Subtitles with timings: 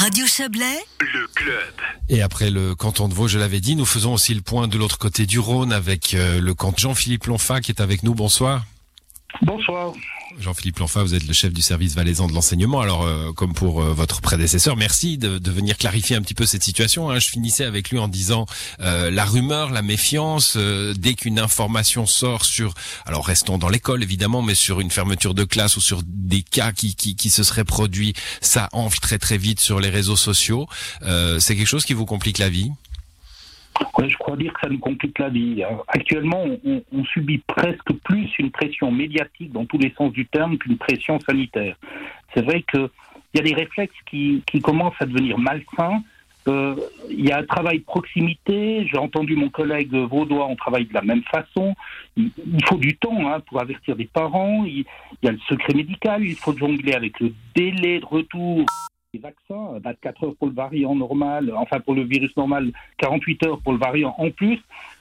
[0.00, 1.74] Radio Chablais, le club.
[2.08, 4.78] Et après le canton de Vaud, je l'avais dit, nous faisons aussi le point de
[4.78, 8.14] l'autre côté du Rhône avec euh, le canton Jean-Philippe Lonfa qui est avec nous.
[8.14, 8.62] Bonsoir.
[9.42, 9.92] Bonsoir.
[10.38, 12.80] Jean-Philippe Lonfa, vous êtes le chef du service valaisan de l'enseignement.
[12.80, 16.46] Alors, euh, comme pour euh, votre prédécesseur, merci de, de, venir clarifier un petit peu
[16.46, 17.10] cette situation.
[17.10, 17.18] Hein.
[17.18, 18.46] Je finissais avec lui en disant
[18.80, 22.74] euh, la rumeur, la méfiance, dès qu'une information sort sur,
[23.06, 26.72] alors restons dans l'école évidemment, mais sur une fermeture de classe ou sur des cas
[26.72, 30.68] qui, qui, qui se seraient produits, ça enfle très très vite sur les réseaux sociaux.
[31.02, 32.70] C'est quelque chose qui vous complique la vie?
[34.06, 35.62] Je crois dire que ça nous complique la vie.
[35.88, 40.76] Actuellement, on, subit presque plus une pression médiatique dans tous les sens du terme qu'une
[40.76, 41.76] pression sanitaire.
[42.34, 42.88] C'est vrai qu'il
[43.34, 46.02] y a des réflexes qui, commencent à devenir malsains.
[46.46, 46.76] Euh,
[47.10, 48.86] il y a un travail proximité.
[48.86, 51.74] J'ai entendu mon collègue vaudois, on travaille de la même façon.
[52.16, 52.30] Il,
[52.66, 54.64] faut du temps hein, pour avertir des parents.
[54.64, 54.84] il,
[55.22, 56.24] y a le secret médical.
[56.24, 58.64] Il faut jongler avec le délai de retour
[59.18, 63.72] vaccins, 24 heures pour le variant normal, enfin pour le virus normal, 48 heures pour
[63.72, 64.60] le variant en plus.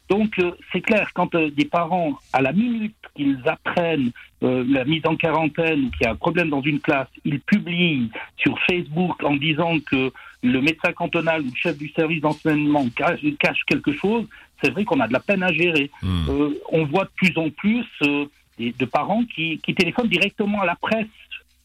[0.10, 4.12] Donc euh, c'est clair, quand euh, des parents, à la minute qu'ils apprennent
[4.44, 7.40] euh, la mise en quarantaine ou qu'il y a un problème dans une classe, ils
[7.40, 10.12] publient sur Facebook en disant que
[10.44, 13.20] le médecin cantonal ou le chef du service d'enseignement cache,
[13.66, 14.26] quelque chose,
[14.62, 15.90] c'est vrai qu'on a de la peine à gérer.
[16.02, 16.52] Hmm.
[16.72, 17.86] on voit de plus en plus
[18.60, 21.08] de parents qui, qui téléphonent directement à la presse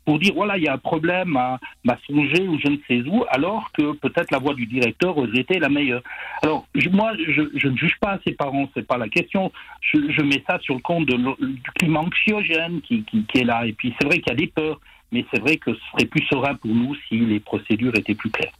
[0.05, 1.58] pour dire voilà, il y a un problème à,
[2.06, 5.58] songer ou je ne sais où, alors que peut-être la voix du directeur aurait été
[5.58, 6.03] la meilleure.
[6.42, 9.53] Alors, moi, je, je, ne juge pas ses parents, c'est pas la question.
[9.80, 13.45] Je, je, mets ça sur le compte de, du climat anxiogène qui, qui, qui est
[13.45, 13.67] là.
[13.67, 14.80] Et puis, c'est vrai qu'il y a des peurs,
[15.12, 18.30] mais c'est vrai que ce serait plus serein pour nous si les procédures étaient plus
[18.30, 18.53] claires.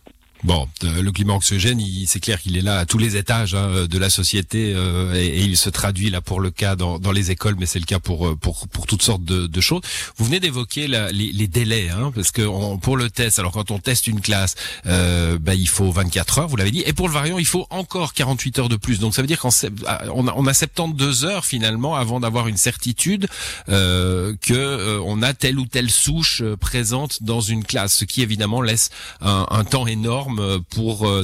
[0.45, 3.87] Bon, euh, le climat anxiogène, c'est clair qu'il est là à tous les étages hein,
[3.89, 7.31] de la société euh, et, il se traduit là pour le cas dans, dans les
[7.31, 9.83] écoles, mais c'est le cas pour, euh, pour pour toutes sortes de, de choses.
[10.17, 12.43] Vous venez d'évoquer les, les, délais, hein, parce que
[12.79, 16.49] pour le test, alors quand on teste une classe, euh, bah, il faut 24 heures,
[16.49, 18.99] vous l'avez dit, et pour le variant, il faut encore 48 heures de plus.
[18.99, 19.51] Donc ça veut dire qu'on
[19.87, 23.29] ah, on a, on a 72 heures finalement avant d'avoir une certitude
[23.69, 28.61] euh, que on a telle ou telle souche présente dans une classe, ce qui évidemment
[28.61, 31.23] laisse un, un temps énorme euh, pour, euh,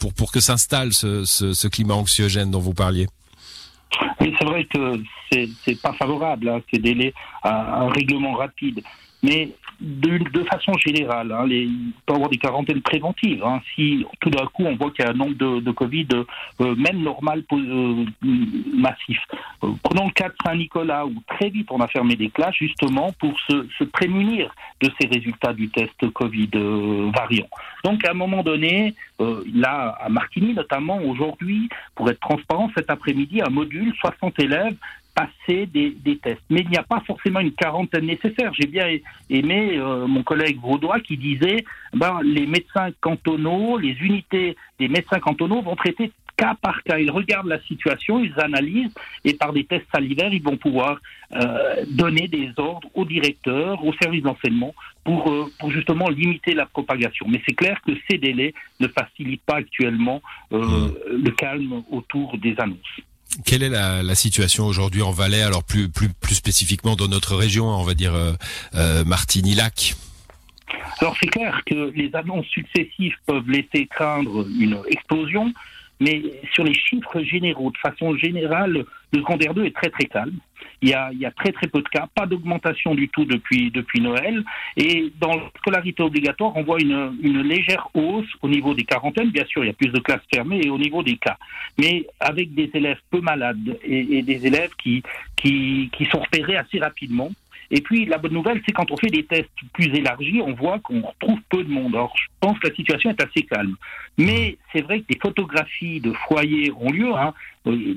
[0.00, 3.06] pour, pour que s'installe ce, ce, climat anxiogène dont vous parliez
[4.20, 8.82] Oui, c'est vrai que c'est pas favorable, hein, ces délais à un règlement rapide.
[9.22, 13.42] Mais de, de, façon générale, hein, les, il peut y avoir des quarantaines préventives.
[13.44, 16.08] Hein, si tout d'un coup on voit qu'il y a un nombre de, de Covid,
[16.60, 18.04] euh, même normal, euh,
[18.74, 19.18] massif.
[19.62, 23.12] Euh, prenons le cas de Saint-Nicolas où très vite on a fermé des classes justement
[23.20, 27.48] pour se, se prémunir de ces résultats du test Covid euh, variant.
[27.84, 32.90] Donc à un moment donné, euh, là à Martigny notamment aujourd'hui, pour être transparent, cet
[32.90, 34.76] après-midi, un module, 60 élèves
[35.18, 36.42] passer des, des, tests.
[36.48, 38.52] Mais il n'y a pas forcément une quarantaine nécessaire.
[38.54, 38.86] J'ai bien
[39.28, 45.18] aimé euh, mon collègue Vaudois qui disait ben, les médecins cantonaux, les unités des médecins
[45.18, 46.98] cantonaux vont traiter cas par cas.
[46.98, 51.00] Ils regardent la situation, ils analysent et par des tests salivaires, ils vont pouvoir
[51.34, 56.66] euh, donner des ordres aux directeurs, aux services d'enseignement pour, euh, pour justement limiter la
[56.66, 57.26] propagation.
[57.28, 60.92] Mais c'est clair que ces délais ne facilitent pas actuellement euh, mmh.
[61.24, 63.00] le calme autour des annonces.
[63.44, 67.66] Quelle est la, situation aujourd'hui en Valais, alors plus, plus, plus spécifiquement dans notre région,
[67.66, 68.32] on va dire euh,
[68.74, 69.94] euh, Martigny-Lac?
[71.00, 75.52] Alors c'est clair que les annonces successives peuvent laisser craindre une explosion,
[76.00, 76.22] mais
[76.52, 80.38] sur les chiffres généraux, de façon générale, le secondaire 2 est très très calme.
[80.80, 84.44] Il y, a, très très peu de cas, pas d'augmentation du tout depuis, Noël.
[84.76, 89.30] Et dans la scolarité obligatoire, on voit une, légère hausse au niveau des quarantaines.
[89.30, 91.36] Bien sûr, il y a plus de classes fermées et au niveau des cas.
[91.78, 95.02] Mais avec des élèves peu malades et, des élèves qui,
[96.10, 97.30] sont repérés assez rapidement.
[97.70, 100.78] Et puis, la bonne nouvelle, c'est quand on fait des tests plus élargis, on voit
[100.78, 101.94] qu'on retrouve peu de monde.
[101.94, 103.74] Alors, je pense que la situation est assez calme.
[104.16, 107.34] Mais c'est vrai que des photographies de foyers ont lieu, hein,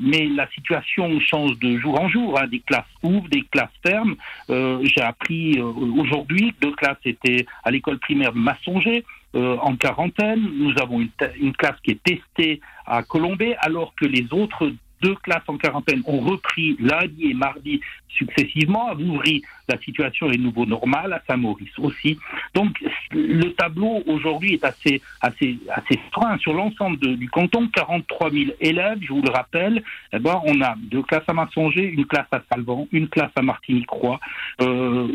[0.01, 2.39] mais la situation change de jour en jour.
[2.39, 2.47] Hein.
[2.47, 4.15] Des classes ouvrent, des classes ferment.
[4.49, 9.03] Euh, J'ai appris euh, aujourd'hui que deux classes étaient à l'école primaire Massonger.
[9.33, 10.41] Euh, en quarantaine.
[10.57, 11.09] Nous avons une,
[11.39, 16.01] une, classe qui est testée à Colombay, alors que les autres deux classes en quarantaine
[16.05, 18.89] ont repris lundi et mardi successivement.
[18.89, 22.17] À Vouvry, la situation est nouveau normale, à Saint-Maurice aussi.
[22.53, 22.77] Donc
[23.11, 27.67] le tableau aujourd'hui est assez, assez, assez frein sur l'ensemble du canton.
[27.73, 29.83] 43 000 élèves, je vous le rappelle.
[30.13, 33.41] Eh ben, on a deux classes à Massonger, une classe à Salvan, une classe à
[33.41, 34.19] Martinique-Croix,
[34.61, 35.07] euh,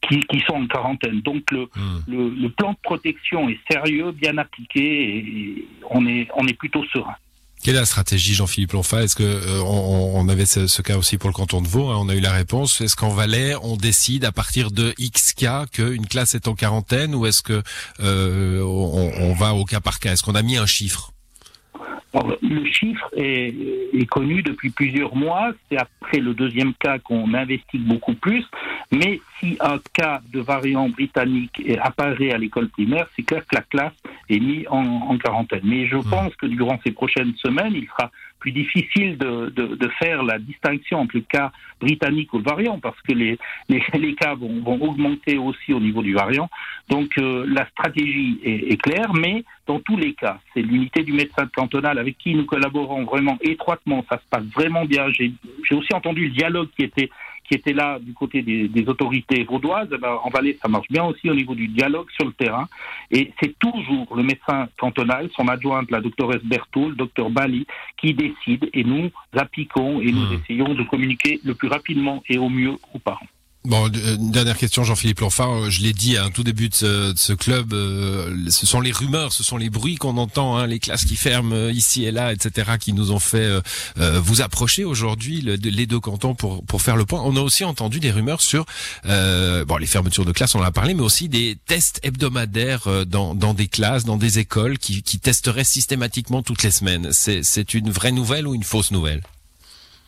[0.00, 1.20] qui, qui, sont en quarantaine.
[1.20, 1.98] Donc le, hmm.
[2.08, 6.84] le, le, plan de protection est sérieux, bien appliqué, et on est, on est plutôt
[6.86, 7.14] serein.
[7.62, 11.16] Quelle est la stratégie, Jean-Philippe Lonfa Est-ce que euh, on, on, avait ce, cas aussi
[11.16, 12.80] pour le canton de Vaud hein, On a eu la réponse.
[12.80, 17.14] Est-ce qu'en Valais, on décide à partir de X cas qu'une classe est en quarantaine,
[17.14, 17.62] ou est-ce que
[18.00, 20.12] euh, on, on va au cas par cas?
[20.12, 21.12] Est-ce qu'on a mis un chiffre?
[22.42, 23.54] Le chiffre est,
[23.94, 25.52] est, connu depuis plusieurs mois.
[25.70, 28.44] C'est après le deuxième cas qu'on investigue beaucoup plus.
[28.92, 33.62] Mais si un cas de variant britannique apparaît à l'école primaire, c'est clair que la
[33.62, 33.94] classe
[34.28, 35.62] est mise en, en quarantaine.
[35.64, 36.04] Mais je mmh.
[36.10, 38.10] pense que durant ces prochaines semaines, il sera
[38.42, 42.80] plus difficile de, de, de, faire la distinction entre le cas britannique ou le variant,
[42.80, 46.50] parce que les, les, les cas vont, vont, augmenter aussi au niveau du variant.
[46.88, 51.12] Donc euh, la stratégie est, est, claire, mais dans tous les cas, c'est l'unité du
[51.12, 54.04] médecin cantonal avec qui nous collaborons vraiment étroitement.
[54.10, 55.06] Ça se passe vraiment bien.
[55.12, 55.32] J'ai
[55.70, 57.10] aussi entendu le dialogue qui était
[57.52, 60.88] qui était là du côté des, des autorités vaudoises, eh ben, en Valais, ça marche
[60.88, 62.66] bien aussi au niveau du dialogue sur le terrain.
[63.10, 67.66] Et c'est toujours le médecin cantonal, son adjointe, la doctoresse Berthaud, le docteur Bali,
[67.98, 70.40] qui décide et nous appliquons et nous mmh.
[70.42, 73.28] essayons de communiquer le plus rapidement et au mieux aux parents.
[73.64, 75.70] Bon, euh, une dernière question, Jean-Philippe Lanfard.
[75.70, 79.32] Je l'ai dit à un tout début de ce, club, euh, ce sont les rumeurs,
[79.32, 82.32] ce sont les bruits qu'on entend, hein, les classes qui ferment euh, ici et là,
[82.32, 83.48] etc., qui nous ont fait
[83.96, 87.20] vous approcher aujourd'hui, le, les deux cantons, pour, pour faire le point.
[87.24, 88.66] On a aussi entendu des rumeurs sur
[89.04, 93.34] bon les fermetures de classes, on en a parlé, mais aussi des tests hebdomadaires dans,
[93.34, 97.10] dans des classes, dans des écoles, qui, qui testeraient systématiquement toutes les semaines.
[97.12, 99.22] C'est une vraie nouvelle ou une fausse nouvelle?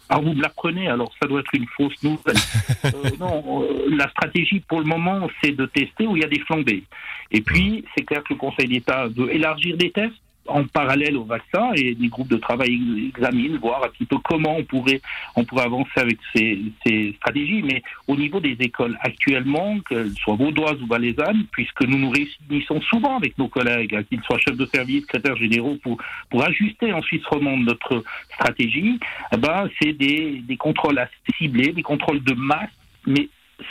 [0.09, 2.37] Ah, vous me l'apprenez, alors ça doit être une fausse nouvelle.
[2.85, 6.29] euh, non, euh, la stratégie pour le moment, c'est de tester où il y a
[6.29, 6.85] des flambées.
[7.31, 10.15] Et puis, c'est clair que le Conseil d'État veut élargir des tests,
[10.47, 14.57] en parallèle au vaccin et des groupes de travail examinent, voir un petit peu comment
[14.59, 15.01] on pourrait,
[15.37, 17.63] on pourrait avancer avec ces, ces stratégies.
[17.63, 22.81] Mais au niveau des écoles actuellement, qu'elles soient vaudoises ou valaisannes, puisque nous nous réunissons
[22.83, 25.99] souvent avec nos collègues, qu'ils soient chefs de service, secrétaires généraux, pour,
[26.31, 28.03] pour ajuster en Suisse romande notre
[28.35, 28.99] stratégie,
[29.33, 31.01] eh ben, c'est des, des contrôles
[31.39, 32.71] ciblés, des contrôles de masse,
[33.07, 33.29] mais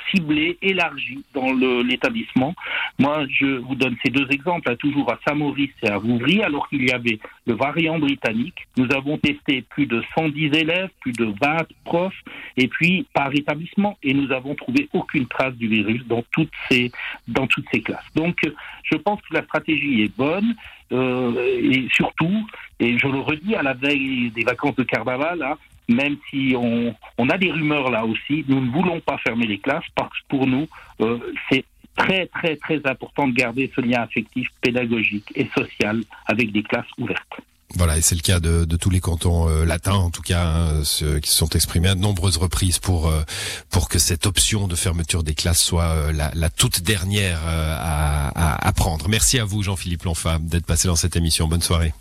[0.10, 2.54] ciblé, élargi dans l'établissement.
[3.00, 6.68] Moi, je vous donne ces deux exemples, hein, toujours à Saint-Maurice et à Vouvry, alors
[6.70, 8.68] qu'il y avait le variant britannique.
[8.78, 12.22] Nous avons testé plus de 110 élèves, plus de 20 profs,
[12.58, 16.92] et puis par établissement, et nous avons trouvé aucune trace du virus dans toutes ces,
[17.28, 18.06] dans toutes ces classes.
[18.16, 18.38] Donc,
[18.84, 20.56] je pense que la stratégie est bonne.
[20.92, 22.48] Euh, et surtout,
[22.80, 25.58] et je le redis à la veille des vacances de carnaval, hein,
[25.90, 29.60] même si on, on, a des rumeurs là aussi, nous ne voulons pas fermer les
[29.60, 30.68] classes parce que pour nous,
[31.02, 31.18] euh,
[31.50, 31.66] c'est
[31.96, 36.88] très très très important de garder ce lien affectif, pédagogique et social avec des classes
[36.98, 37.42] ouvertes.
[37.76, 40.46] Voilà, et c'est le cas de, de, tous les cantons euh, latins, en tout cas,
[40.46, 43.24] hein, ceux qui se sont exprimés à de nombreuses reprises pour euh,
[43.72, 48.28] pour que cette option de fermeture des classes soit euh, la, la, toute dernière à,
[48.30, 49.10] à, à, prendre.
[49.10, 51.48] Merci à vous, Jean-Philippe Lonfa, d'être passé dans cette émission.
[51.48, 51.94] Bonne soirée.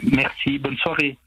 [0.00, 1.18] Merci, bonne soirée.